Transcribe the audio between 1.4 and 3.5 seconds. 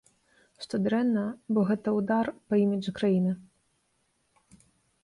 бо гэта ўдар па іміджы краіны.